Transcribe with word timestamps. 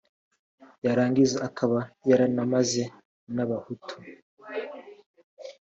yarangiza 0.85 1.37
akaba 1.47 1.79
yaranamaze 2.09 2.83
n’ 3.35 3.37
Abahutu 3.45 3.95